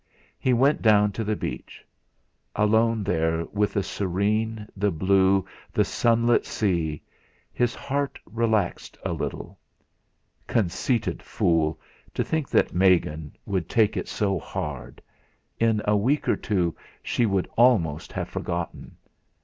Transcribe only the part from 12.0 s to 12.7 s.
to think